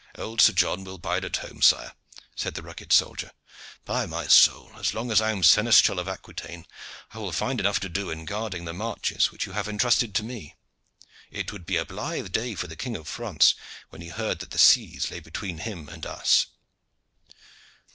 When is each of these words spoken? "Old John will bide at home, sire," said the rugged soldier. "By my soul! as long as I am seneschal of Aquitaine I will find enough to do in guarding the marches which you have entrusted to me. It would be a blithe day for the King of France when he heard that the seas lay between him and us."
"Old 0.17 0.39
John 0.55 0.83
will 0.83 0.97
bide 0.97 1.23
at 1.25 1.37
home, 1.37 1.61
sire," 1.61 1.93
said 2.35 2.55
the 2.55 2.63
rugged 2.63 2.91
soldier. 2.91 3.29
"By 3.85 4.07
my 4.07 4.25
soul! 4.25 4.71
as 4.79 4.95
long 4.95 5.11
as 5.11 5.21
I 5.21 5.29
am 5.31 5.43
seneschal 5.43 5.99
of 5.99 6.07
Aquitaine 6.07 6.65
I 7.11 7.19
will 7.19 7.31
find 7.31 7.59
enough 7.59 7.79
to 7.81 7.87
do 7.87 8.09
in 8.09 8.25
guarding 8.25 8.65
the 8.65 8.73
marches 8.73 9.29
which 9.31 9.45
you 9.45 9.51
have 9.51 9.67
entrusted 9.67 10.15
to 10.15 10.23
me. 10.23 10.55
It 11.29 11.51
would 11.53 11.67
be 11.67 11.77
a 11.77 11.85
blithe 11.85 12.31
day 12.31 12.55
for 12.55 12.65
the 12.65 12.75
King 12.75 12.95
of 12.97 13.07
France 13.07 13.53
when 13.91 14.01
he 14.01 14.09
heard 14.09 14.39
that 14.39 14.49
the 14.49 14.57
seas 14.57 15.11
lay 15.11 15.19
between 15.19 15.59
him 15.59 15.87
and 15.87 16.03
us." 16.03 16.47